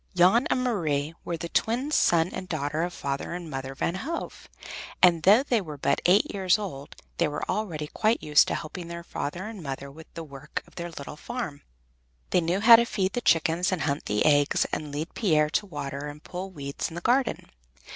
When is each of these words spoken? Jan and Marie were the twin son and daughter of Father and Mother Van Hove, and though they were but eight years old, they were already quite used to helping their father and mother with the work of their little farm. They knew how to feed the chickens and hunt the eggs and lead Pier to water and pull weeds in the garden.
Jan 0.15 0.47
and 0.49 0.63
Marie 0.63 1.13
were 1.23 1.37
the 1.37 1.47
twin 1.47 1.91
son 1.91 2.29
and 2.29 2.49
daughter 2.49 2.81
of 2.81 2.91
Father 2.91 3.35
and 3.35 3.51
Mother 3.51 3.75
Van 3.75 3.93
Hove, 3.93 4.49
and 4.99 5.21
though 5.21 5.43
they 5.43 5.61
were 5.61 5.77
but 5.77 6.01
eight 6.07 6.33
years 6.33 6.57
old, 6.57 6.95
they 7.17 7.27
were 7.27 7.47
already 7.47 7.85
quite 7.85 8.23
used 8.23 8.47
to 8.47 8.55
helping 8.55 8.87
their 8.87 9.03
father 9.03 9.45
and 9.45 9.61
mother 9.61 9.91
with 9.91 10.11
the 10.15 10.23
work 10.23 10.63
of 10.65 10.73
their 10.73 10.89
little 10.89 11.17
farm. 11.17 11.61
They 12.31 12.41
knew 12.41 12.61
how 12.61 12.77
to 12.77 12.85
feed 12.85 13.13
the 13.13 13.21
chickens 13.21 13.71
and 13.71 13.83
hunt 13.83 14.05
the 14.05 14.25
eggs 14.25 14.65
and 14.71 14.91
lead 14.91 15.13
Pier 15.13 15.51
to 15.51 15.67
water 15.67 16.07
and 16.07 16.23
pull 16.23 16.49
weeds 16.49 16.89
in 16.89 16.95
the 16.95 17.01
garden. 17.01 17.51